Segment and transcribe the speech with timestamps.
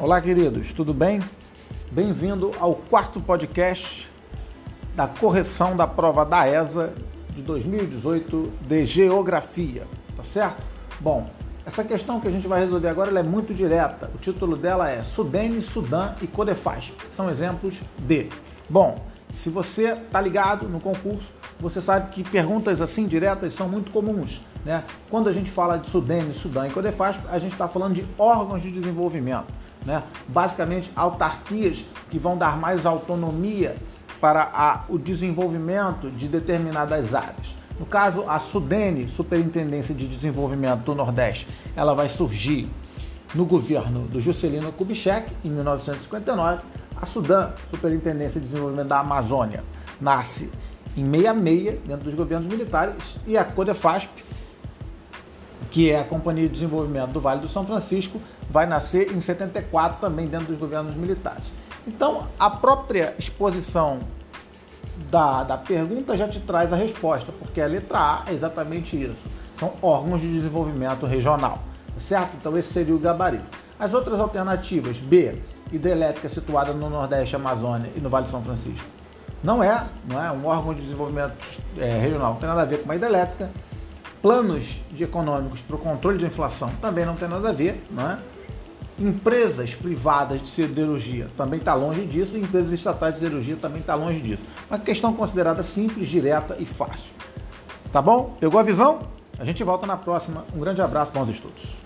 [0.00, 1.20] Olá, queridos, tudo bem?
[1.90, 4.08] Bem-vindo ao quarto podcast
[4.94, 6.94] da correção da prova da ESA
[7.30, 10.62] de 2018 de Geografia, tá certo?
[11.00, 11.28] Bom,
[11.66, 14.08] essa questão que a gente vai resolver agora é muito direta.
[14.14, 16.94] O título dela é Sudene, Sudã e Codefasp.
[17.16, 18.28] São exemplos de.
[18.70, 23.90] Bom, se você tá ligado no concurso, você sabe que perguntas assim diretas são muito
[23.90, 24.40] comuns.
[24.64, 24.84] Né?
[25.10, 28.62] Quando a gente fala de Sudene, Sudã e Codefasp, a gente está falando de órgãos
[28.62, 30.02] de desenvolvimento né?
[30.26, 33.76] basicamente autarquias que vão dar mais autonomia
[34.20, 37.56] para a, o desenvolvimento de determinadas áreas.
[37.78, 41.46] No caso, a Sudene, Superintendência de Desenvolvimento do Nordeste,
[41.76, 42.68] ela vai surgir
[43.34, 46.62] no governo do Juscelino Kubitschek, em 1959.
[47.00, 49.62] A Sudã, Superintendência de Desenvolvimento da Amazônia,
[50.00, 50.50] nasce
[50.96, 54.10] em 66, dentro dos governos militares, e a Codefasp,
[55.70, 58.20] que é a Companhia de Desenvolvimento do Vale do São Francisco,
[58.50, 61.44] vai nascer em 74 também dentro dos governos militares.
[61.86, 64.00] Então, a própria exposição
[65.10, 69.26] da, da pergunta já te traz a resposta, porque a letra A é exatamente isso.
[69.58, 71.60] São órgãos de desenvolvimento regional,
[71.98, 72.36] certo?
[72.38, 73.46] Então, esse seria o gabarito.
[73.78, 75.40] As outras alternativas, B,
[75.72, 78.86] hidrelétrica situada no Nordeste, Amazônia e no Vale do São Francisco.
[79.42, 81.34] Não é, não é um órgão de desenvolvimento
[81.76, 83.48] é, regional, não tem nada a ver com uma hidrelétrica.
[84.20, 88.10] Planos de econômicos para o controle de inflação também não tem nada a ver, não
[88.10, 88.18] é?
[88.98, 93.94] Empresas privadas de siderurgia também está longe disso, e empresas estatais de siderurgia também está
[93.94, 94.42] longe disso.
[94.68, 97.12] Uma questão considerada simples, direta e fácil.
[97.92, 98.36] Tá bom?
[98.40, 99.00] Pegou a visão?
[99.38, 100.44] A gente volta na próxima.
[100.52, 101.76] Um grande abraço, bons estudos.